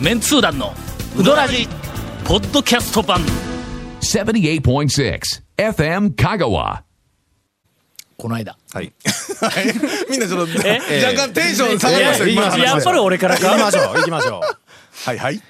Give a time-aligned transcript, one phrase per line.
[0.00, 0.74] メンツー団の
[1.18, 1.66] ウドラジ
[2.26, 3.20] ポッドキャスト版。
[4.00, 5.20] 78.6
[5.56, 6.82] FM Kagawa.
[8.18, 8.58] この間。
[8.72, 8.92] はい。
[10.10, 11.04] みんなちょっと、え？
[11.04, 12.56] 若干テンション下がりましたよ、今の話。
[12.60, 14.40] でやっぱり俺から行きかましょう行きましょ
[15.04, 15.40] はいはい。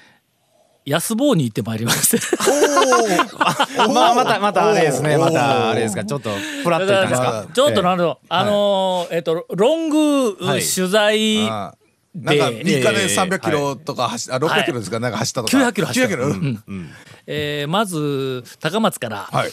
[0.85, 2.17] 安坊に行ってまいりまして。
[2.17, 5.17] う まあまたまたあれですね。
[5.17, 6.05] またあれですか。
[6.05, 6.29] ちょっと
[6.63, 7.45] プラッといったんですか。
[7.53, 10.61] ちょっとなるほど、あのーえっとロングはい。
[10.63, 11.73] 取材、あ
[12.17, 14.99] なんか3日えでえ300キロとか走あ600キロですか？
[14.99, 15.57] なんか走ったとか。
[15.57, 16.09] 900キロ走った。
[16.09, 16.27] 900キロ？
[16.27, 16.89] うん。
[17.27, 19.51] えーまず高松からはい。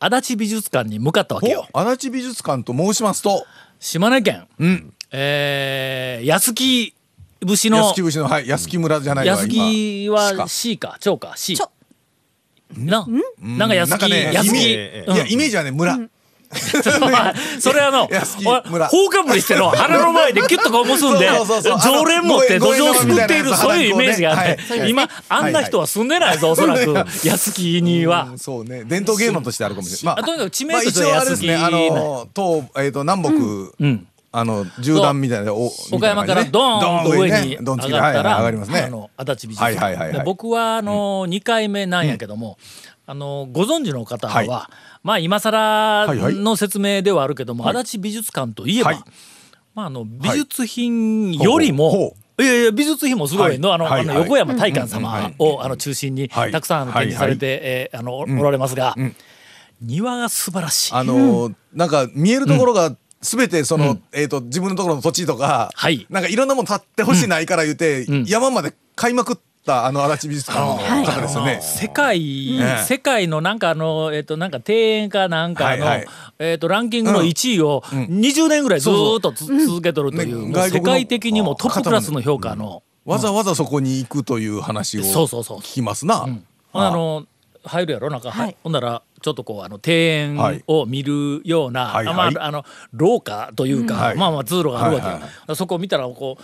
[0.00, 1.68] 足立美術館に向かったわけよ。
[1.72, 3.44] お足立美術館と申しますと、
[3.78, 4.94] 島根県、うん。
[5.12, 6.94] えー安木
[7.42, 7.76] 節の。
[7.78, 10.48] 安木節の、はい、安木村じゃないわ安木は今。
[10.48, 10.96] C か。
[11.00, 11.34] 長か。
[11.36, 11.70] C ちょ。
[12.76, 13.06] な。
[13.40, 15.98] なんか安木、なんかね安木、いや、イメージはね、村。
[17.60, 18.08] それあの、
[18.88, 21.28] 放かぶりしての鼻の前でキュッとこう結んで
[21.84, 24.80] 常連持って土壌をすくっているそういうイメージがあって。
[24.80, 24.90] はい。
[24.90, 26.50] 今あんな人は住んでないぞ。
[26.50, 26.92] おそらく
[27.22, 28.28] 安木には。
[28.32, 28.38] うん。
[28.38, 28.82] そうね。
[28.84, 30.20] 伝統芸能としてあるかもしれない。
[30.20, 34.06] あとにかく地名まあとして一応あれですね、あ安木の、東、えっと、南北、うん。
[34.32, 38.80] あの、縦断みたいな、お岡山からドーンと上に上がったら、はいはい上がりますね。
[38.82, 38.88] あ。
[38.88, 40.12] の足立美術はいはいはいはい。
[40.12, 42.56] 館で僕はあの2回目なんやけども、
[43.10, 44.48] あのご存知の方は、はい。
[45.02, 46.34] まあ今更はいはい。
[46.36, 49.02] の説明ではあるけども、足立美術館といえば、はい。
[49.74, 54.16] まああの美術品よりも、いやいや美術品もすごいの,、あのはいはい。
[54.16, 56.52] あの横山大観様を、あの中心にはい。
[56.52, 58.94] たくさん展示されて、えーあのおられますが、
[59.80, 60.94] 庭が素晴らしい。
[60.94, 66.06] あのーなんか見えるところが全てその、えっ、と自分のところの土地とか、はい。
[66.10, 68.24] なんかいろんなもの立ってほしないから言うて、ん。
[68.24, 69.36] 山まで買いまくっ
[69.70, 71.60] たあの足立美術館の方ですよね。
[71.62, 72.84] 世界、ええ。
[72.84, 76.06] 世界のなんかあの、えっ、と、なんか庭園かなんかの、はいはい。
[76.40, 85.58] えっ、と、ランキングの1位を20年ぐらいずーっとつ続けとるという、ね世界的にもトップクラスの評価の、わざわざそこに行くという話をそうそうそう。
[85.58, 86.26] 聞きますな。
[86.72, 87.26] あの、
[87.64, 88.10] 入るやろ？
[88.10, 88.56] なんか、はい。
[88.62, 92.14] ほんなら、ちょっとこう、あの、庭園を見るような、はいはい。
[92.14, 94.16] あまあ、あの、廊下というか、はい。
[94.16, 95.56] まあまあ通路があるわけよ、はいはい。
[95.56, 96.42] そこを見たら、こう、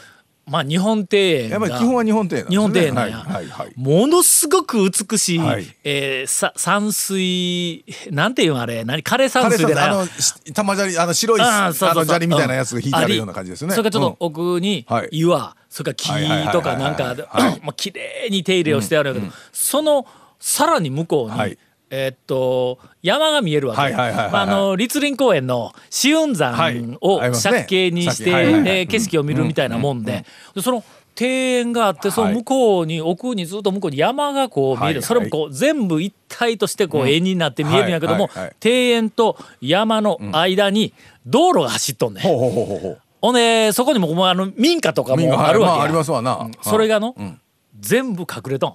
[0.48, 2.50] まあ日本庭園がやっぱり基本は日本庭園なんですね。
[2.50, 3.72] 日本庭園なんや、はいはいはい。
[3.74, 5.66] ものすごく美しい、はい。
[5.82, 9.02] えーさ山水なんていうのあれ何？
[9.02, 13.74] 枯山水でなあのし玉砂利あの白いあーそうそう砂利みたいなやつが引いてあうんるような感じですよね。
[13.74, 14.26] それからちょっとうん。
[14.54, 15.08] 奥にはい。
[15.10, 17.60] 岩、それからはいはいはいはい木とかなんかではい。
[17.66, 20.06] まあ綺麗に手入れをしてあるけど、その
[20.38, 21.58] さらに向こうに、はい
[21.90, 24.32] えーっと山が見えるわけ、はいはいはいはい。
[24.32, 26.76] まああの栗林公園の紫雲はい。
[26.76, 28.68] 山を借景にして、はいはいはい。
[28.68, 30.24] えー景色を見るみたいなもんで,、
[30.54, 30.82] でその
[31.18, 34.94] 庭園があってその向こうに、奥にずっと向こうに山がこう見える、はい。
[34.96, 38.34] はいそれもこう全部一体としてこう絵になって見えるんやけども、はい。
[38.34, 38.44] はい。
[38.46, 38.56] はい。
[38.62, 40.92] 庭園と山の間に
[41.24, 42.22] 道路が走っとんねん。
[42.24, 43.00] ほうほうほうほうほう。
[43.22, 45.78] ほんでそこにもあの民家とかもあるわけや、はい。
[45.78, 46.50] まあありますわな。
[46.62, 47.40] それがの、ん。
[47.78, 48.74] 全部隠れとん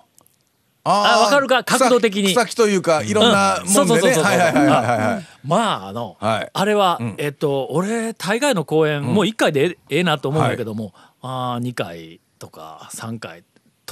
[0.84, 1.64] あわかるか？
[1.64, 2.34] 角度的に。
[2.34, 4.18] 草木というかいろんなうんもんでね。
[5.46, 6.50] まああの、はい。
[6.52, 7.16] あれは、ん。
[7.18, 13.44] えっと俺大概の公演、もう1回でええええなと思うんだけども、あ2回とか3回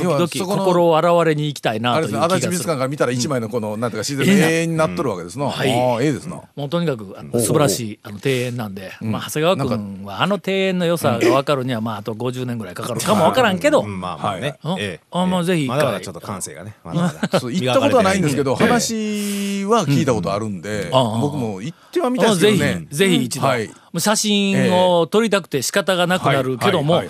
[0.04, 5.46] 時々心を洗われに行きたいなあというれですね足立美術館から見たら一枚のこのなんていうか自然の永遠になっとるわけですな。
[5.46, 5.72] あはい。
[5.72, 6.42] あええですな。
[6.56, 14.58] もうとにかくあの素晴らしいあの庭園なんで、まあ、長谷川君はあの庭園の良さが分かるには、まあ、あと50年ぐらいかかるかも分からんけど、うんまあまあね。
[14.62, 14.82] はい。
[14.82, 15.00] ええ。
[15.12, 17.40] あまあぜひまだまだちょっと感性がねまだまだ。
[17.40, 21.20] そう行ったことはないんですけど話は聞いたことあるんでああ。
[21.20, 22.88] 僕も行ってはみたいですぜひ、けどね。
[22.90, 23.70] ぜひ一度、はい。
[23.98, 27.02] 写真を撮りたくて仕方がなくなるけども、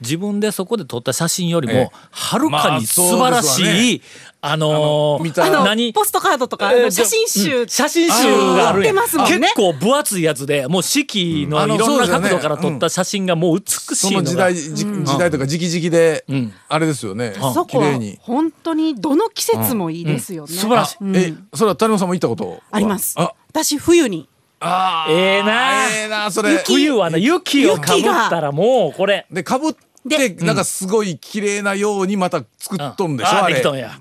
[0.00, 1.90] 自分でそこで撮った写真よりも、ええ。
[2.10, 3.98] はるかに素晴らしい、
[4.42, 5.92] まあのー見たあの何？
[5.92, 8.24] ポストカードとか、写真集、うん写真集
[8.56, 8.96] があるやん。
[8.96, 9.38] 売ってますもんね。
[9.38, 16.52] 結構分厚いやつでもう四季のあのいろんな角度から撮った写真がもう美しいのが、その時代じ時代とか時期時期でん。
[16.68, 17.34] あれですよね。
[17.36, 18.18] そこは綺麗に。
[18.20, 20.52] 本当にどの季節もいいですよね。
[20.52, 20.96] 素晴らしい。
[21.00, 22.50] うんえそれは谷本さんも行ったこと？
[22.50, 23.14] はあります。
[23.16, 23.32] あ。
[23.50, 24.28] 私冬に
[24.64, 25.88] あーええな。
[25.88, 26.62] ええなそれ。
[26.64, 29.26] 冬はな雪をかぶったらもうこれ。
[29.30, 29.72] でかぶっ
[30.08, 33.54] てなんかすごい綺麗なようにまた作っとんでしょああれ。
[33.54, 33.92] できとんや。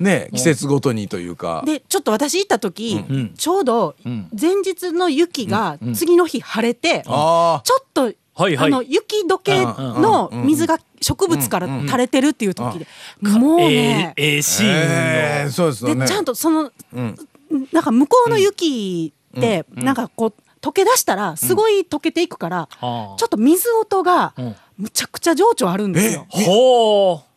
[0.00, 1.62] ね季節ごとにというか。
[1.64, 3.34] でちょっと私行った時、ん。
[3.36, 4.28] ちょうどん。
[4.38, 7.62] 前日の雪が次の日晴れて、ああ。
[7.64, 8.56] ちょっと、はいはい。
[8.56, 12.86] あの雪解けの水が植物から垂れてるっていう時で、
[13.20, 16.00] もうえね、えええシーンよ、ええそうでね。
[16.00, 16.72] でちゃんとその、
[17.72, 23.16] なんか向こうの雪って、なんかこう溶け出したらすごい溶けていくから、はあ。
[23.18, 24.56] ちょっと水音がん。
[24.78, 26.26] むちゃくちゃ情緒あるんですよ。
[26.28, 27.32] ほう。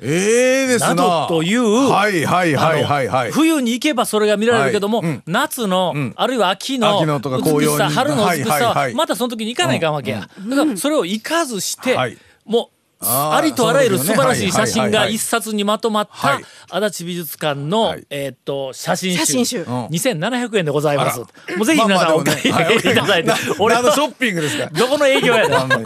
[0.00, 0.88] ええですな。
[0.88, 3.32] などというはいはいはいはいはい。
[3.32, 5.22] 冬に行けばそれが見られるけども、はいうん。
[5.26, 6.12] 夏の、ん。
[6.16, 8.94] あるいは秋の秋のとか美しさ紅葉に春の美しさは、はいはいはい。
[8.94, 12.18] またその時に行かないかんわけや、だからそれを行かずして、はい。
[12.44, 12.73] もう
[13.06, 16.44] ありとあらゆる素晴らしい写真が一冊にまとまったはい。
[16.70, 18.06] 足立美術館の、はい。
[18.10, 19.18] えーっと写真集。
[19.18, 19.62] 写真集。
[19.62, 19.64] ん。
[19.86, 21.20] 2700円でございます。
[21.20, 24.66] あもうぜひ皆さんお買い上げいただいて、な俺何のショはッピングですか？
[24.66, 25.58] どこの営業やねん。
[25.58, 25.84] ほんまに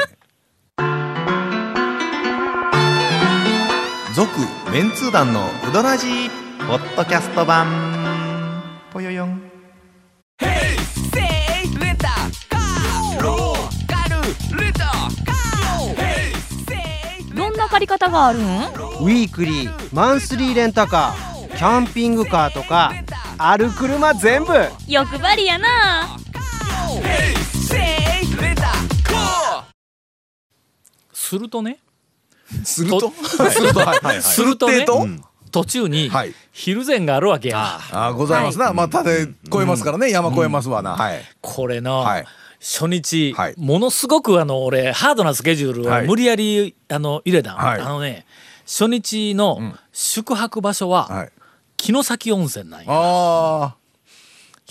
[4.15, 4.29] 続
[4.73, 6.31] メンツー団のウドラジー
[6.67, 7.67] ポッドキャスト版。
[8.93, 9.48] ぽよよん
[17.79, 18.43] 借り方があるん？
[18.43, 22.93] ウィークリーマンスリーレンタカーキャンピングカーとか
[23.39, 24.53] ある車全部。
[24.89, 26.19] 欲張りやな。
[31.13, 31.79] するとね
[32.65, 33.01] すると？
[33.01, 33.13] と
[33.51, 34.85] するとはいはいするとね
[35.53, 36.35] 途中にはい。
[36.51, 38.73] 昼前があるわけや、あーございますな。
[38.73, 40.11] まあたで越えますからね。
[40.11, 40.97] 山越えますわな。
[40.97, 41.21] はい。
[41.41, 42.25] これの、はい
[42.61, 43.55] 初日、はい。
[43.57, 46.05] ものすごくあの俺ハードなスケジュールはい。
[46.05, 47.81] を無理やり、あの入れたん、はい。
[47.81, 48.27] あのね
[48.67, 51.33] 初日の宿泊場所は、はい。
[51.81, 52.87] 城崎温泉なんや。
[52.89, 53.75] あ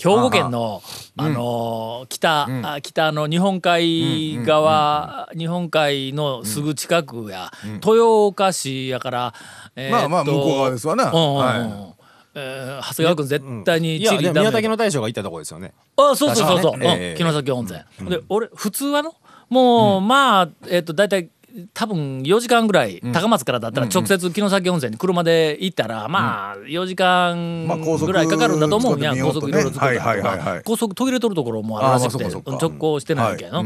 [0.00, 0.80] 兵庫県の、
[1.16, 7.50] あのー北、あ北の日本海側、日本海のすぐ近くや、
[7.84, 9.34] 豊岡市やから、
[9.74, 11.36] えーまあまあ向こう側ですわなうんうんうん。
[11.38, 11.94] は
[12.38, 15.72] えー長谷川君絶対にいや地理ダメ宮崎の大将が行ったとこですよね。
[15.96, 16.96] あそうそうそうそう、ね。
[17.00, 17.10] ええ。
[17.12, 19.14] うん城崎温泉、で俺普通はの？
[19.50, 21.30] もう、まあえっ、と大体
[21.72, 30.04] 多分4時間ぐらい、高松からだったら直接城崎温泉に車で行ったら、まあ4時間ぐらいかかるんだと思うんや、高速いろいろ作ったりと。
[30.04, 32.24] か、はいはい高速途切れとるところもあるらしくて。
[32.24, 33.64] 直行してないわけやの、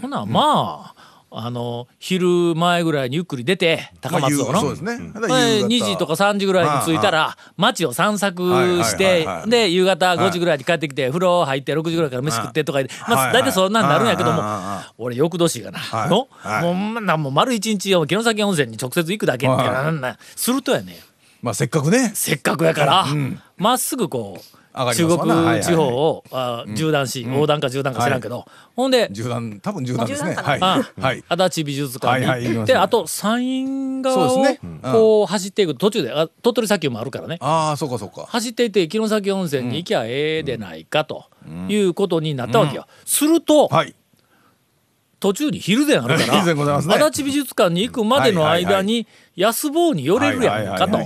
[0.00, 1.01] ほなまあ
[1.34, 5.10] あの昼前ぐらいにゆっくり出て高松をの、まあ夕そうですね。
[5.12, 5.66] ただで夕方。
[5.68, 8.42] 2時とか3時ぐらいに着いたら街を散策
[8.84, 14.42] してで夕方5時ぐらいに帰ってきて風呂入って6時ぐらいから飯食ってとかでまあ大体そんなんなるんやけども
[14.98, 16.10] 俺翌年がなはい。
[16.10, 16.62] のはい。
[16.64, 20.96] もうまなもう丸一日よ城崎温泉に直接行くだけってはいなんなんするとやね
[21.40, 22.12] まあせっかくね。
[22.14, 23.06] せっかくやから
[23.56, 25.18] まっすぐこう中国
[25.60, 28.46] 地方をあ縦断し横断か縦断か知らんけど。
[28.74, 30.32] ほんで銃弾多分銃弾ですね。
[30.32, 30.38] い。
[30.38, 31.24] あはい。
[31.28, 32.74] 足立美術館にはいはい行き行っますね。
[32.74, 34.44] てあと山陰側を
[34.82, 37.36] こう走っていく途中であ鳥取砂丘もあるからね。
[37.40, 38.24] ああそうかそうか。
[38.28, 41.26] 走っていて城崎温泉に行きゃええでないかと
[41.68, 42.86] いうことになったわけよ。
[43.04, 43.94] するとはい。
[45.20, 46.96] 途中に昼前あるか 昼前ございますね。
[46.96, 50.98] ら足立美術館に行くまでの間に安坊に寄れるやんかと。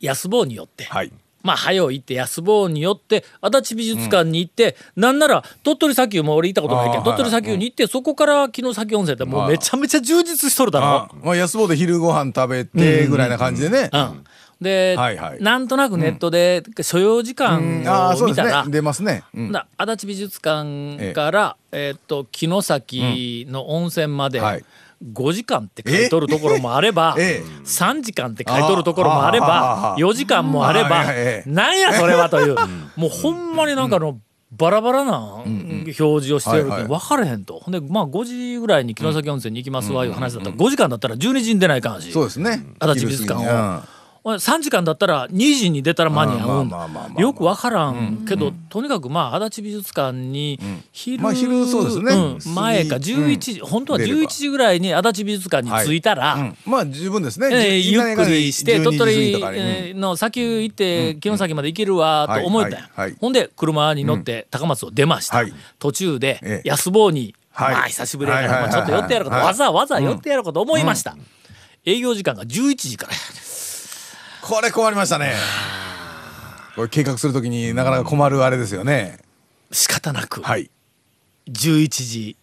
[0.00, 0.84] 安坊に寄って。
[0.84, 1.10] はい
[1.46, 10.86] まあ早う行って安坊に寄って足立美術館に行って、なんなら鳥取砂丘も俺行ったことないけど鳥取砂丘に行ってそこから城崎温泉ってもうめちゃめちゃ充実しとるだろ。
[10.86, 11.10] あ。
[11.22, 13.90] まあ安坊で昼ご飯食べてぐらいな感じでね。
[13.92, 14.24] うん、
[14.60, 15.42] で、はいはい。
[15.42, 19.22] なんとなくネットで所要時間を見たら、ね出ますね。
[19.32, 19.52] うん。
[19.52, 24.64] な足立美術館から、えーっと城崎の温泉まではい
[25.04, 31.04] 5時間って書いとるところもあれば、ええ3時間って書いとるところもあればあ4時間もあれば、
[31.46, 32.56] なんやそれはという。
[32.96, 34.18] もうほんまになんかの
[34.52, 36.88] バラバラな表示をしてるけはいはい。
[36.88, 37.58] ど分かれへんと。
[37.58, 42.12] ほんでまあ5時ぐらいに城崎温泉に行きますわいう話だったら5時間だったら12時に出ないかんし。
[42.12, 42.64] そうですね。
[42.78, 43.82] 足立美術館を
[44.34, 46.62] 3時間だったら2時に出たら間に合
[47.16, 50.58] うよくわからんけど、とにかくまあ足立美術館に
[50.90, 52.14] 昼,、まあ昼そうですね。
[52.14, 54.20] ん前か過ぎ11時、本当は出れば。
[54.20, 56.56] 11時ぐらいに足立美術館に着いたら、うん。
[56.66, 57.48] まあ十分ですね。
[57.52, 65.52] えーじゆっくりして鳥12時過ぎ取の砂丘行って城崎まで行けるわと思えたんほんで車に乗って高松を出ました、はい。
[65.78, 66.68] 途中でええ。
[66.68, 67.74] 安坊に、はい。
[67.74, 69.46] まあ久しぶりやから、まあちょっと寄ってやろうかと、はい。
[69.46, 71.16] わざわざ寄ってやろうかと思いました、
[71.84, 73.18] 営業時間が11時からや
[74.48, 75.34] これ困りましたね。
[76.76, 79.18] これ計画するときになかなか困るあれですよね。
[79.72, 80.70] 仕方なく、はい。
[81.48, 82.36] 11時、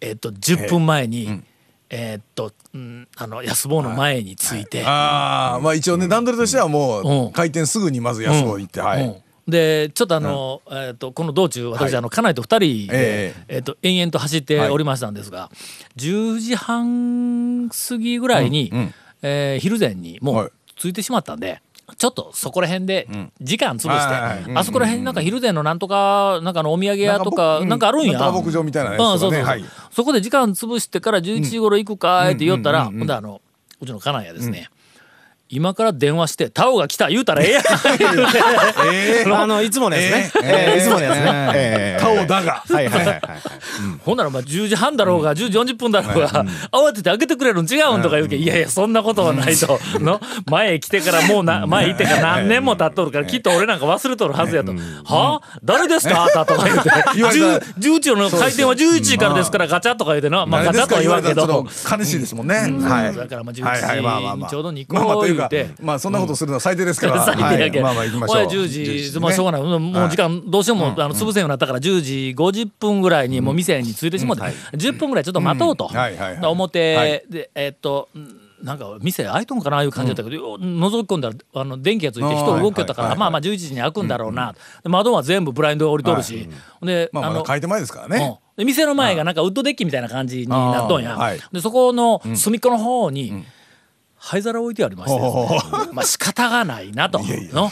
[0.00, 1.42] えっと10分前に、
[1.90, 7.26] えっと、うん、あの安坊の前に着いて、ああまあ一応ね段取りとしてはもうん。
[7.26, 9.04] う開店すぐにまず安坊行ってはい。
[9.04, 9.16] うん。
[9.46, 12.44] でちょっとあの、えっとこの道中私、あの家内と2
[12.86, 15.50] 人で、ええっと延々と走っておりましたんですが、
[15.98, 20.46] 10時半過ぎぐらいに、うんえー昼前にもはい。
[20.46, 21.62] う着いてしまったんで。
[21.96, 23.08] ちょっとそこら辺で
[23.40, 28.18] 時間潰して、あそこら辺になんか昼前のなんとかなんかのお土産屋とかなんかあるんや。
[28.18, 33.40] なん牧場みたいなやつうん、そうそうそう、とかそこで時間潰してから11時頃行くかって言ったら、ほんであの
[33.80, 34.70] うちの家内やですね、
[35.52, 37.64] 今から電話して、タオが来た言うたらええやん。
[37.98, 38.40] 言うて
[39.34, 40.44] あの、いつものやつね。
[40.44, 41.52] ええいつものやつね。
[41.54, 42.62] ええタオだが。
[42.68, 43.20] はいはいはいはい。
[44.04, 49.80] ほんならまあ10時半だろうが、10時40分だろうが、慌てて開けてくれるん違うんとか言うけど、いやいや、そんなことはないと。
[49.94, 50.20] の？
[50.46, 54.72] 前へ来てからもうな、前行ってから何年も経っとるから、きっと俺なんか忘れとるはずやと。
[54.72, 55.40] は？
[55.42, 56.24] あ誰ですか？
[56.24, 56.90] あたとか言うて。
[57.16, 57.46] 言われた。
[57.46, 60.46] ら10 11の開店は11時からですからガチャとか言うてな。
[60.46, 61.66] まあガチャとは言わんけど。
[61.90, 62.54] 悲しいですもんね。
[62.54, 63.16] はい。
[63.16, 64.00] だからまあはいはい。
[64.00, 64.46] まあまあ11時まあ。
[64.46, 65.70] にちょうどに行まあまあいうて。
[65.82, 67.24] まあそんなことするのは最低ですから。
[67.24, 67.82] 最低やけん。
[67.82, 68.36] はいまあまあ行きましょう。
[68.36, 69.62] 俺は10時、まあしょうがない。
[69.62, 74.42] もう時間どうしようも、あの、潰せんようになったから10時50分ぐらいにもう店に着いてしもうて、
[74.72, 75.90] 10分ぐらいちょっと待とうと。
[76.42, 78.08] 表はいで、えっと、
[78.62, 86.48] なんか店開いとんかないう感じだったけど、よ覗き込んだらあの電気がついて人動きよったから、まあまあ11時に開くんだろうな、で窓は全部ブラインド降りとるし、
[86.82, 88.38] で、まあまだ開店前ですからね。
[88.56, 91.16] 店の前がなんかウッドデッキみたいな感じになっとんや、
[91.50, 93.44] でそこの隅っこの方に
[94.22, 97.20] 灰皿置いてありましてですね、まあ仕方がないなと。
[97.24, 97.70] の。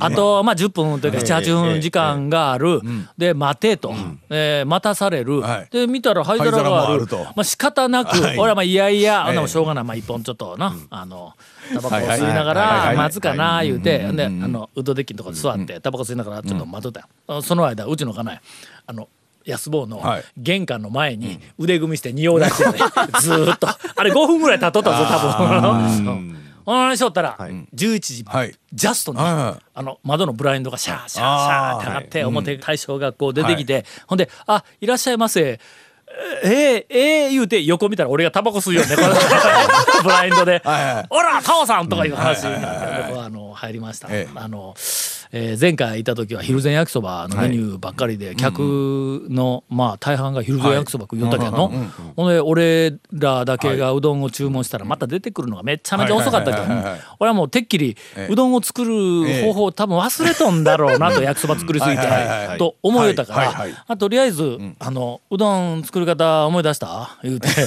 [0.00, 2.80] あとまあ10分というか78分時間がある、
[3.16, 3.94] で待てと、
[4.28, 5.68] えー待たされる、はい。
[5.70, 7.06] で見たら灰皿がある。
[7.06, 7.18] と。
[7.18, 8.38] まあ仕方なく、はい。
[8.38, 9.84] 俺はまあいやいや、あんなもしょうがない。
[9.84, 11.32] まあ一本ちょっとな、あの
[11.72, 18.40] タバコを吸いながらはい待つかな言うてであのウッドデッキのとこ座ってタバコ吸いながらちょっと待っとったよ、あその間うちの家内
[18.86, 19.08] あの
[19.46, 20.24] 安坊のはい。
[20.36, 22.72] 玄関の前に腕組みして匂い出してね、
[23.20, 23.68] ずーっと。
[23.68, 26.44] あれ5分ぐらい経っとったぞ多分。
[26.66, 28.54] ああしょったら11時はい。
[28.72, 29.64] ジャストにはいはい。
[29.74, 35.60] あの窓のブラインドがシャーシャーシャーって上がって表大将がこう出てきてほんで「あいらっしゃいませ」
[36.44, 38.94] えー、えー、言うて横見たら俺がタバコ吸うよね
[40.02, 40.62] ブラインドで。
[40.64, 44.08] はいはい「おらタオさん!」とかいう話になって僕はあの入りました。
[44.10, 44.32] ええ。
[44.34, 44.74] あの
[45.36, 51.72] えー前回いた時は昼前焼きそばのメニューばっかりで客のまあ大半が昼前焼きそば食いよったけどの
[52.16, 56.64] ほんで俺らだけがうどんを注文したらまた出てくるのがめっちゃめちゃ遅かったけど
[57.18, 57.96] 俺はもうてっきり
[58.30, 62.02] うどんを作る方法を多分忘れとんだろうなと焼きそば作りすぎて
[62.58, 67.18] と思いよったからあとりあえずあのうどん作り方思い出した？
[67.24, 67.48] 言うて。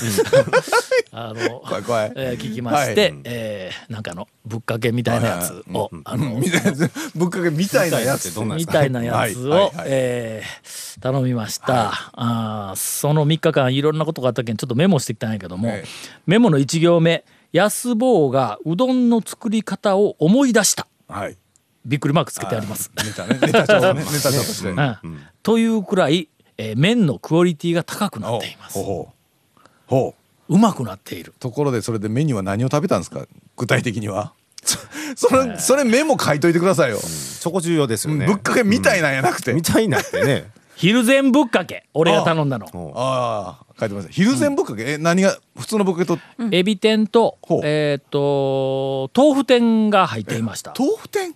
[1.12, 3.22] あの怖えー聞きましてはい。
[3.24, 6.40] えーなんかあのぶっかけみたいなやつをあの
[7.16, 8.40] ぶっかけみたいなやつ。
[8.40, 15.88] みたいなやつを、はいはいはいえー頼みました、あーその3日間いろんなことがあったけんちょっとメモしてきたんやけども、ええ
[16.26, 17.24] メモの1行目
[17.54, 21.38] 「安坊がうどんの作り方を思い出したはい。」
[21.86, 22.92] びっくりマークつけてあります。
[22.98, 23.38] ネタね。
[23.42, 24.02] ネタ帳ね。
[24.04, 24.70] ネタ帳として。
[24.70, 24.98] うん
[25.44, 29.62] というくらい、えー麺のクオリティが高くなっていますほう。
[29.86, 30.16] ほ
[30.50, 30.54] う。
[30.56, 33.28] うまくなっているところでそれでメニューは何を食べたんですか？
[33.56, 34.34] 具体的には。
[35.16, 37.00] それそれメモ書いといてくださいよ。
[37.00, 38.26] そこ重要ですよね。
[38.26, 39.54] ぶっかけみたいなんやなくて。
[39.54, 40.50] みたいなってね。
[40.76, 41.86] 昼前ぶっかけ。
[41.94, 42.68] 俺が頼んだの。
[42.96, 44.08] ああ書いてます。
[44.12, 46.20] 昼前ぶっかけ、え何が普通のぶっかけと
[46.52, 50.74] エビ天とえっ、と豆腐天が入っていました。
[50.78, 51.34] 豆腐店？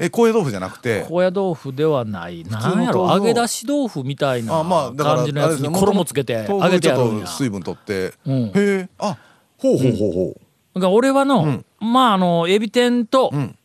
[0.00, 1.04] え高野豆腐じゃなくて？
[1.08, 2.44] 高野豆腐ではない。
[2.44, 3.08] 通なんやろ？
[3.08, 7.10] 揚げ出し豆腐みたいな感じのやつにあれですね衣つけて揚げてやるんや。
[7.10, 8.14] 豆腐ちょっと水分取って。
[8.26, 8.44] うん。
[8.46, 8.88] へえ。
[8.98, 9.16] あ
[9.58, 10.40] ほうほうほうほう。
[10.74, 13.56] だから俺はの、まああのエビ天と、ん。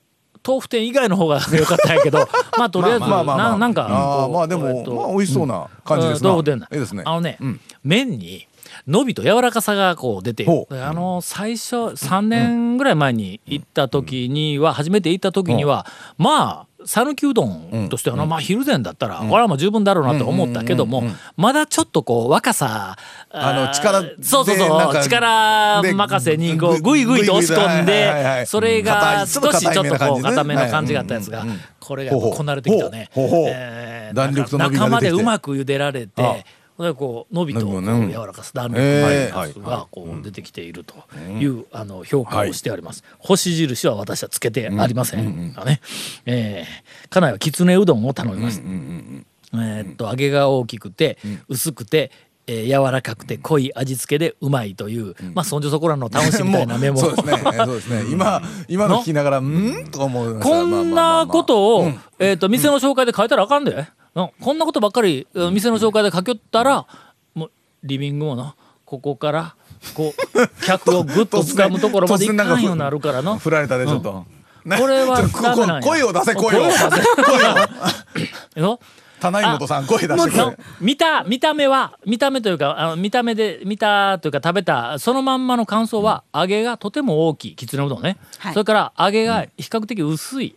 [0.45, 2.19] 豆腐店以外の方が良かったんやけど
[2.57, 6.29] まあとりあえず、ななんかまあでも、えっとまあ美味しそうな感じですな。
[6.29, 7.03] うん豆腐店だいいですね。
[7.05, 7.59] あのね、うん。
[7.83, 8.47] 麺に
[8.87, 15.85] 伸びと柔らかさがこう出てあの最初3年ぐらい前に行った時には、初めて行った時には、
[16.17, 21.03] まあ讃岐うどんとしてはな、まあ昼前だったら、これはもう十分だろうなと思ったけども、
[21.35, 22.95] まだちょっとこう若さ
[23.29, 30.63] あのー力でそうそうそう力任せにこうぐグイグイと押し込んではいそれが少しちょっとこう固めな感じね。
[30.63, 31.45] めの感じがあったやつが
[31.79, 33.09] これがこなれてきたね。
[33.15, 35.11] えー弾力と伸びが出てきて。
[35.11, 36.45] 中までうまく茹でられて
[36.83, 40.95] でこう伸びとこう柔らかさ弾力えーがこう出てきていると
[41.39, 43.03] いうあの評価をしてあります。
[43.19, 45.53] 星印は私はつけてありません。
[45.53, 45.81] がね、
[46.25, 48.63] えー家内はきつねうどんを頼みました。
[48.65, 51.17] えーっと揚げが大きくて
[51.47, 52.11] 薄くて。
[52.51, 57.37] えー柔らかくて濃い味付けでうまいという、まあそんじょそこらの楽しみたいなメモ そうですね。
[57.57, 58.11] そうですね。
[58.11, 59.85] 今 今の聞きながらうん？
[59.91, 60.39] と思う。
[60.39, 63.85] こんなことを、えっ、と、店の紹介で書いたらあかんで。
[64.15, 64.29] うん。
[64.39, 66.85] こんなことばっかり、うん店の紹介で書きよったら、
[67.33, 67.51] もう、
[67.83, 69.55] リビングもな、ここから、
[69.93, 73.37] こう、 客をぐっと掴むところまでいかんようになるからな。
[73.39, 74.25] 振られたでちょっと。
[74.65, 75.81] ね これはちょっとダメなんや。
[75.81, 76.63] 声を出せ声を。
[76.65, 76.79] 出せ。
[76.79, 78.69] 声を。
[78.71, 78.79] の？
[79.19, 80.57] 棚井本さん声出して。
[80.79, 88.53] 見た見た目は見た目というかあの見た目で見たというか食べたそのまんまの感想は、揚げがとても大きいきつねうどんね、はい。
[88.53, 90.55] それから揚げが比較的薄い、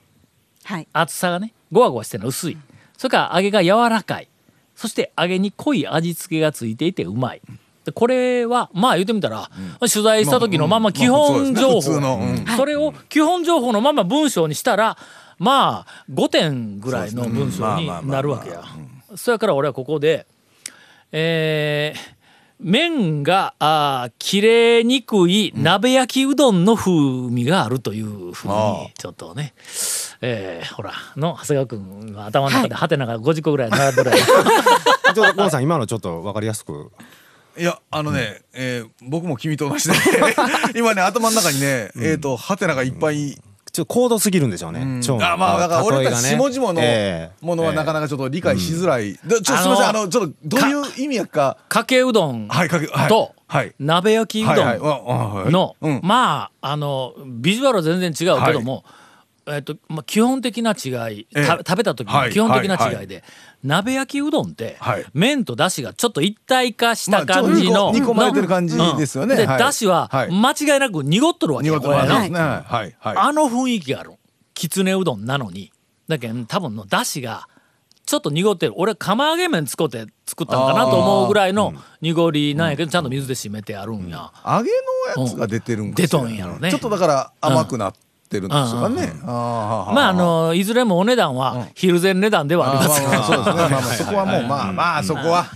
[0.64, 0.88] はい。
[0.92, 2.58] 厚さがねゴワゴワしてるの薄い
[3.02, 4.28] それから揚げが柔らかい。
[4.76, 7.42] そして揚げに濃い味付けがついていてうまい。
[7.84, 12.34] でこれはまあ言ってみたら、取材した時のまま基本情報、まあうん。
[12.36, 12.56] ねうん。
[12.56, 14.96] それを基本情報のまま文章にしたら
[15.40, 18.62] まあ5点ぐらいの文章になるわけや。
[19.16, 20.24] それから俺はここで
[21.10, 22.21] えー
[22.62, 29.52] 麺があー切れにくい鍋焼きうどんの風味があるというふうにちょっとね、
[30.20, 34.18] えーほらの長谷川君は頭の中でハテナが50個ぐらい並んでるやん
[35.14, 36.90] ちょっとゴンさん今のちょっとわかりやすく。
[37.58, 39.94] いやあのね、えー僕も君と同じで
[40.74, 43.38] 今ね頭の中にね、えっ、とハテナがいっぱい、
[43.72, 45.00] ちょっと高度すぎるんでしょうね。
[45.02, 47.44] 超あまあだから俺たち下々のええ。
[47.44, 49.88] ものはなかなかちょっと理解しづらい、でちょすみません。
[49.88, 51.56] あのちょっとどういう意味やか。
[51.70, 53.08] かけうどんはいかけはい。
[53.08, 53.74] とはい。
[53.78, 56.00] 鍋焼きうどんのうん。
[56.02, 58.84] まああのビジュアルは全然違うけども、
[59.56, 63.22] えっとまあ、基本的な違い、え食べた時の基本的な違いで、
[63.62, 65.04] 鍋焼きうどんって、はい。
[65.14, 69.36] 麺とだしがちょっと一体化した感じの、煮込まれてる感じのですよね。
[69.36, 69.58] で、はい。
[69.58, 70.30] だしははい。
[70.30, 71.88] 間違いなく濁っとるわけよね。
[71.88, 72.30] はい。
[72.30, 72.96] はい。
[72.98, 73.16] はい。
[73.16, 74.12] あの雰囲気がある。
[74.54, 75.72] きつねうどんなのに。
[76.08, 77.48] だけど多分のだしが
[78.04, 78.72] ちょっと濁ってる。
[78.76, 84.70] 俺釜揚げ麺使って作ったんかなと思うぐらいの濁りなんやけどちゃんと水で締めてあるんや、揚げ
[85.16, 86.06] のやつが出てるんかしら。
[86.06, 86.70] 出とんやろね。
[86.70, 88.00] ちょっとだから甘くなって
[88.40, 94.12] るんですかね、まああのいずれもお値段は昼前値段ではありますがまあまあそうですね。
[94.12, 95.46] まあまあそこはもうまあまあそこは。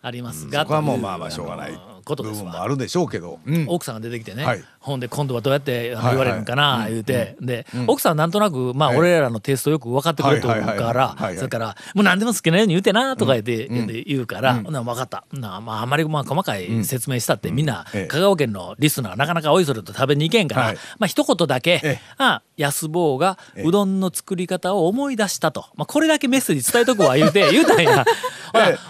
[0.00, 0.48] あります。
[0.48, 1.78] がそこはもうまあまあしょうがない。
[2.04, 2.44] ことですわ。
[2.44, 3.66] 部分もあるでしょうけど、うん。
[3.68, 8.98] 奥さんが出てきてね、はいほんで今度はどうやって言われるんかな言うて、で、奥さんなんとなくまあええ。
[8.98, 10.94] 俺らのテイストよく分かってくれとるかはいはいはい。
[10.94, 13.68] らそれから「もう何でも好きなように言うてな」とか言って
[14.04, 18.06] 言うから「ほな分かった」なまああんまりまあ細かい説明したってみんなええ。
[18.06, 20.74] 香川県のリスナーなかなかおいそれと食べに行けんから、はい。
[20.98, 28.04] まあ一言だけええ「あ安坊がうどんの作り方を思い出したと」まあこれだけメッセージ伝えとくわ言うて 言うたんや。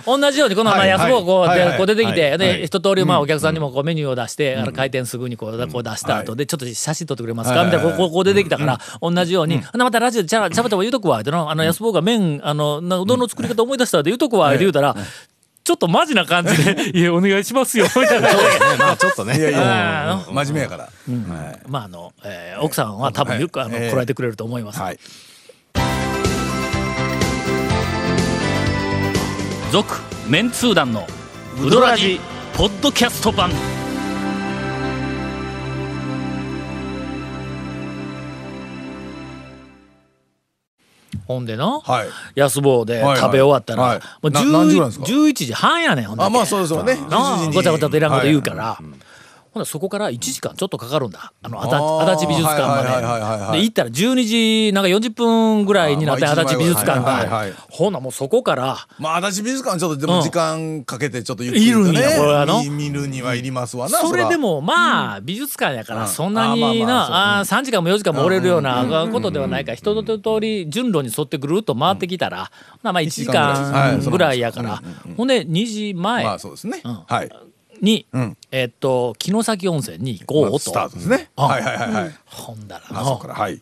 [0.07, 1.47] 同じようにこの安坊こ
[1.83, 7.64] う出てきてはいで一通りまあお客さんにもこうメニューを出してあの開店すぐにこうこう出した後でちょっと写真撮ってくれますか？
[7.64, 14.95] みたいなこうこ出てきたから同じようにまたラジオでちゃちゃばちゃば言うとくわってのあの安坊が麺あのなうどんの作り方思い出したって言うとくわって言うたら
[15.64, 18.28] ちょっとマジな感じで「いやお願いしますよ」みたいな。
[18.78, 19.38] まあちょっとね。
[19.38, 20.12] いやいや。
[20.12, 20.88] あ真面目やから、は
[21.52, 21.59] い。
[21.68, 24.80] まああの、えー奥さんは多分よくあの、ええ来られてくれると思います。
[24.80, 24.99] はい。
[29.71, 29.97] 続
[30.27, 31.07] メンツー団の
[31.62, 32.18] ウドラジ
[32.57, 33.51] ポッドキャスト版
[41.27, 42.09] ほんでな、はい。
[42.35, 43.16] 安坊ではいはい。
[43.18, 43.99] 食べ終わったら、はい。
[43.99, 46.97] もうな何時ぐらいですか？11時半やねんほんだけあまあそうですよね。
[47.09, 47.55] なあ11時に。
[47.55, 48.79] ごちゃごちゃといらんこと言うから、
[49.59, 51.33] ほなそこから1時間ちょっとかかるんだ。
[51.42, 51.61] あの
[52.12, 58.87] 足立美術館まはいでで行ったら12時なんか40分ぐらいになってまあ足立美術館はいはいはいがほなもうそこから。
[58.99, 66.09] まあ足立美術館ちょっとでうんも時間かけてちょっとゆっくりといるんやこれ見見るにはいりますわなそれでももまあ美術館やからうん。
[66.09, 72.51] そんなになあ3時間も4時間もおれるようなことではないから一通り順路に沿ってぐるっと回ってきたら
[72.83, 74.83] まあまあ1時間ぐらいやから。
[75.16, 77.05] ほんで2時まあ前そうですね、ん。
[77.07, 77.31] はい
[77.81, 78.37] にん。
[78.51, 80.59] えっと城崎温泉に行こうと。
[80.59, 81.31] スタートですね。
[81.37, 82.14] うんはいはいはいはい。
[82.27, 83.61] ほんだらあそこのからはい。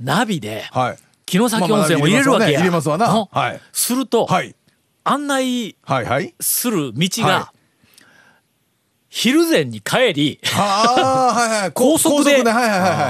[0.00, 0.98] ナビではい。
[1.26, 2.52] 城崎温泉を入れるわけや。
[2.52, 3.06] まあまあ入れますわな。
[3.08, 3.60] はい。
[3.72, 4.54] するとはい。
[5.04, 6.34] 案内はいはい。
[6.40, 7.52] する道はが
[9.16, 11.70] 昼前に帰りああはいはい。
[11.74, 12.42] 高速で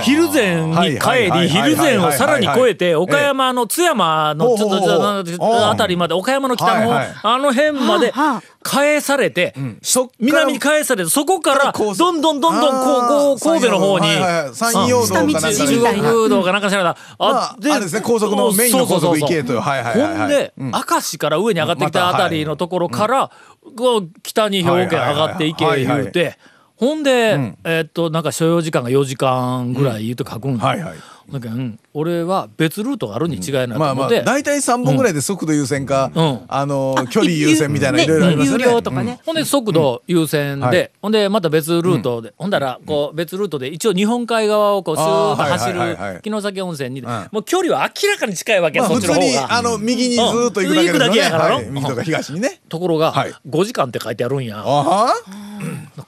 [0.02, 14.06] 昼前に帰り昼前をさらに越えて岡山の津山のちょっとあたりまで岡山の北のあの辺まではあは返されてそっから南に返されてそこからどんどんどんどんこうこう神戸の方に。
[14.54, 20.18] 山陽道かなんか下道中国道かなんかしらだまああれですね高速のメインの高速行けとはいはいはいはい。
[20.18, 20.70] ほんでうん。
[20.70, 23.30] 明石から上に上がってきたあたりのところから
[23.76, 26.38] こう北に兵庫県上がっていけはいはいはい
[26.76, 30.96] ほんでえーっとなんか所要時間が4時間ぐらい言うと書くんはいはい。
[31.30, 31.78] だけどうん。
[31.94, 33.68] 俺は別ルートがあるに違いない。
[33.68, 36.40] とまあ思って、まあ大体3本ぐらいで速度優先か、うん。
[36.48, 38.64] あの距離優先みたいなねいろいろありますよね。
[38.64, 39.20] 有料とかね。
[39.24, 40.90] ほんで速度優先で、はい。
[41.00, 47.04] ほんでまた別ルートで、ほんだらこう別ルートで一応日本海側をこうスーッと走る城崎温泉に、ん。
[47.04, 49.62] もう距離は明らかに近いわけ、まあそっちの方普通にあが。
[49.62, 50.90] の右にずーっと行くだけね。
[50.90, 50.92] うん。
[50.92, 51.48] 行くだけやから。
[51.48, 51.66] のはい。
[51.70, 52.53] 右とか東にね。
[52.74, 53.32] ところが、はい。
[53.48, 54.64] 5時間って書いてあるんや。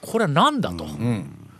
[0.01, 0.85] これは何だと、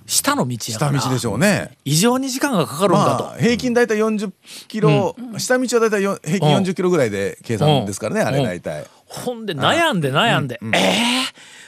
[0.06, 1.00] 下の道やから。
[1.00, 1.78] 下道でしょうね。
[1.86, 4.32] 異常に時間がかかるんだと、まあ平均大体40
[4.68, 8.86] キロ、下道は大体よ平均40キロぐらいで計算ですからね、あれ大体。
[9.06, 10.78] ほんで悩んで悩んで、えー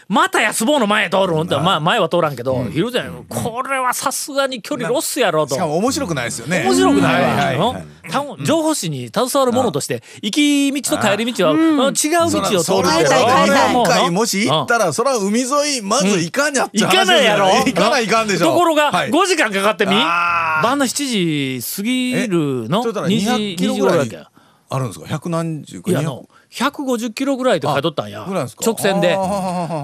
[0.10, 5.54] また安坊の前通るんって、まあ前は通らんけど、昼前、これはさすがに距離ロスやろと。
[5.54, 5.60] し。
[5.60, 6.64] かも面白くないですよね。
[6.66, 7.84] 面白くないわ、はいはいはい。
[8.10, 11.60] た情報誌に携わるものとして、行き道と帰り道は、うん。
[11.60, 13.06] 違う道を通るって
[13.72, 17.46] 今回もし行ったら、そら海沿い、まず行かにゃっちゃ行かないやろ？
[17.66, 18.48] 行かないかんでしょ。
[18.48, 19.12] ところが、はい。
[19.12, 20.64] 5時間かかってみあー。
[20.64, 22.82] 晩の7時過ぎるの？
[22.82, 24.39] ちょっと2時200キ2ロぐらい時頃だっけ？
[24.70, 25.08] あるんですか？
[25.08, 25.92] 百何十か？
[25.92, 29.16] いやあの150キロぐらいって書いとったんや直線で。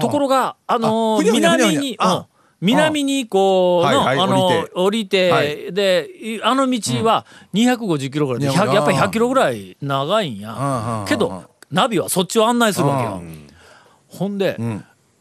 [0.00, 2.24] ところがあのー南にあうん。
[2.58, 4.72] 南にこうの、はいはいあの降りて。
[4.74, 5.72] 降りて、はい。
[5.74, 11.04] でいあの道は250キロぐらいで、100やっぱり100キロぐらい長いんうんうんやうん。
[11.06, 13.20] けどナビはそっちを案内するわけよ。
[14.08, 14.56] ほんで、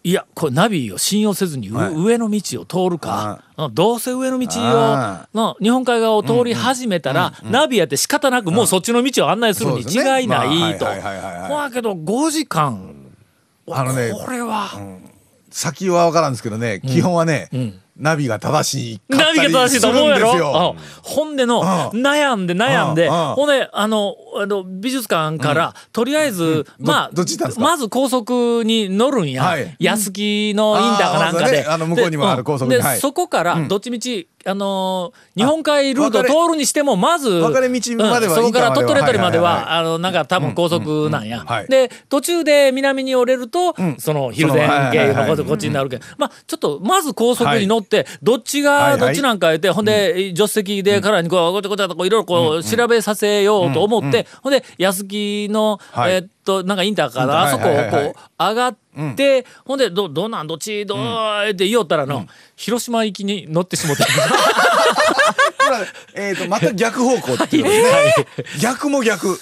[0.06, 1.96] いやこれナビを信用せずに、うはい。
[1.96, 9.84] 上の道を通るか、うんどうせ上の道あをの日本海側を通り始めたら、ナビやって仕方なくもうそっちの道を案内するに違
[10.24, 10.86] いないと。
[10.86, 12.94] まあはいはいはいはいほやけど5時間、
[13.68, 14.70] あのねこれは、
[15.50, 17.50] 先は分からんですけどね、基本はね、
[17.97, 21.65] ナビが正しいナビが正しいと思うやろ、うんほんでの、うん。
[22.01, 23.47] 悩んで悩んで、ほん。
[23.47, 27.12] であのあの美術館から、とりあえず、まあ
[27.58, 29.75] まず高速に乗るんや、はい。
[29.79, 32.77] 安木のインターかなんかで、あの向こうにもある高速に。
[32.77, 32.99] で、はい。
[32.99, 37.60] そこからどっちみち、あのー日本海ルートを通るにしてもまずそこか
[38.62, 41.67] ら鳥取辺りまでは、はいはいはいあのなんか多分高速なんや、うんうんはい。
[41.67, 45.97] で途中で南に折れると、その昼前経由のことこっちになるけ。
[45.97, 56.13] ど、まあちょっとまず高速に乗って、どっちがどっちなんか言って、ほんで助手席でからにこうごちゃごちゃとこういろいろこう調べさせようと思って、ほんで安木の、はい。
[56.13, 58.75] えーっとなんかインターかな、あそこをこう上がっ
[59.15, 60.99] て、ほんでどどうなんどっちどう
[61.49, 64.03] って言おったらの、広島行きに乗ってしもて。
[66.15, 67.71] えーとまた逆方向っていうね、
[68.62, 69.39] 逆も逆、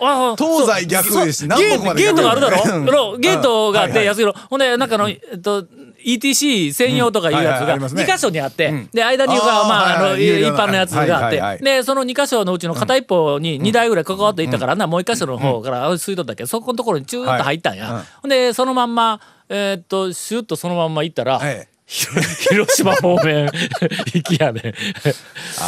[0.00, 1.38] ああ東西逆です。
[1.38, 3.16] し南北までゲートがあるだろ？
[3.18, 5.64] ゲートがあって安広ほんでなんかのえっと
[6.04, 8.04] ETC 専用とかいうやつがありますね。
[8.04, 8.88] 2箇所にあって、ん。
[8.92, 16.42] で間にまああの一般のやつがあって、でその2箇所のうちの片一方に2台ぐらい関わっていったからな、もう1箇所の方から吸い取ったけ？
[16.42, 23.50] どそこのところにチューッと入ったんや、でそのまんまえーっとシュッとそのまんま行ったら、ええ 広島方面
[24.14, 24.72] 行きやね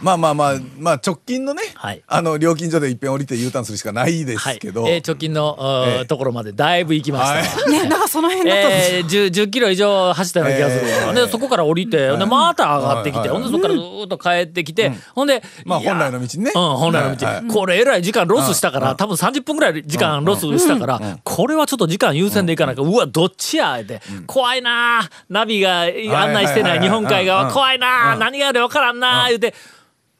[0.00, 2.02] まあまあまあまあ直近のね、はい。
[2.06, 5.56] あの料金所で一遍降りて U ターンするしかないではい、すけど、えー直近の、
[5.86, 7.30] ええところまでだいぶ行きました。
[7.30, 11.14] わ、はいねなんかその辺だと、えー、10, 10キロ以上走ったような気がするわ、えー。
[11.14, 16.52] でそこから降りて、でまた上がってきて、はいはいほんでそこからずーっと帰ってきて、ほんで、まあ本来の道にね。
[16.54, 17.46] うん、本来の道、はいはい。
[17.46, 29.54] これえらい時間ロスしたから、多分30分ぐらい時間ロスしたから、これはちょっと時間優先でいかないか、うわどっちやって、怖いなあナビが案内してない日本海側、怖いなあ何があるか分からんなあ言うて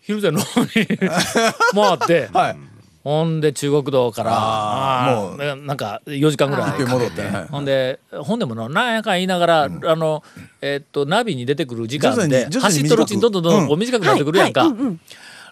[0.07, 2.29] 昼前の方に回って。
[2.33, 2.57] はい。
[3.03, 4.31] ほんで中国道から。
[4.35, 6.71] あーあーなんか4時間ぐらい。
[6.71, 7.23] かけて一遍戻って。
[7.23, 10.23] はいほんでほんでもななんやかん言いながら、あの
[10.61, 14.71] えっとナビに出てくる時間で走っとるうちにどんどんどんどん短くなってくるやんか、はい。
[14.71, 14.81] はい。
[14.81, 15.01] うん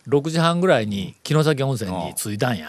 [0.06, 2.68] 6時半ぐらいに城崎温泉に着いたんや。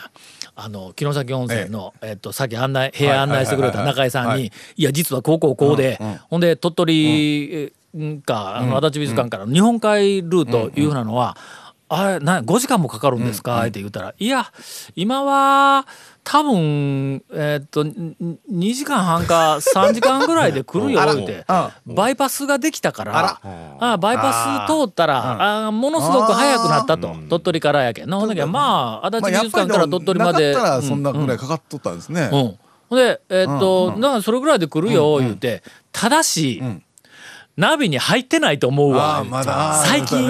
[0.57, 4.83] あの城崎温泉の、えっとさっき案内部屋案内してくれた中井さんに「い。
[4.83, 7.71] や実はこうこうこうで、ほんで鳥取え
[8.25, 11.37] か、あの足立美術館からの日本海ルートいうふうなのは、
[11.87, 14.47] あれな5時間もかかるんですか?」って言ったら「いや
[14.95, 15.85] 今は
[16.23, 18.15] 多分えっとん
[18.51, 21.45] 2時間半か3時間ぐらいで来るよ」言うて。
[21.85, 23.39] バイパスができたから。
[23.79, 27.15] あバイパス通ったらあものすごく早くなったと。
[27.29, 28.09] 鳥取からやけん。
[28.09, 30.53] なほんだけどまあ足立美術館から鳥取まで。
[30.81, 31.21] そんなうん。
[31.21, 32.29] ぐらいかかっとったんですね、
[32.89, 34.17] でえーっと、なん。
[34.17, 36.61] かそれぐらいで来るよ言うて、ただし、
[37.57, 39.19] ナビに入ってないと思うわ。
[39.19, 39.81] あーまだ。
[39.85, 40.27] 最近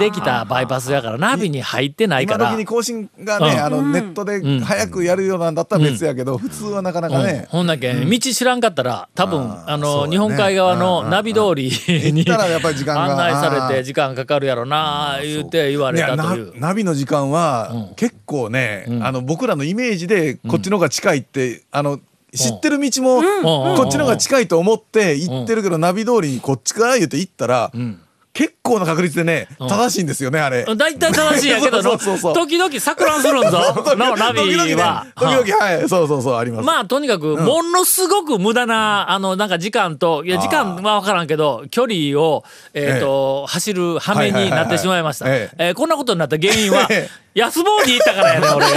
[0.00, 2.46] できたバイパスやからナビに入ってないから。
[2.46, 3.64] 今時に更新がね、うん。
[3.64, 7.26] あのネットで早くやるようなんだったら別やけど、普通はなかなかうん。
[7.26, 11.70] ね、ほんだけ、道知らんかったら多分あの、日本海側のナビ通り
[12.12, 13.04] に行ったらやっぱり時間が。
[13.04, 16.58] 案内されて時間かかるやろな言うて言われたという。
[16.58, 17.94] ナビの時間はうん。
[17.94, 19.06] 結構ね、ん。
[19.06, 22.00] あの僕らのイメージでこっちの方が近いって、あの
[22.34, 23.42] 知ってる道もうん。
[23.42, 28.00] こっちの方が近いと思って行ってるけど、ナビ通りにこっちから言って行ったら、ん。
[28.34, 29.66] 結構な確率でねん。
[29.66, 30.64] 正しいんですよねあれ。
[30.64, 33.58] 大体正しいやけど そうそうそう時々錯乱するんぞ。
[33.96, 34.74] のナビ時々ね。
[34.76, 35.06] は。
[35.16, 35.88] 時々はい。
[35.88, 36.64] そうそうそうあります。
[36.66, 45.24] まあとにかくものすごく無駄なあのなんか時間といや時間は分からんけど距離をえっと走る羽目になってしまいました。
[45.28, 48.66] えーこんなことになった原因はえ安坊に行ったからやね俺。
[48.66, 48.72] が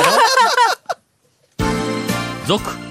[2.48, 2.91] 続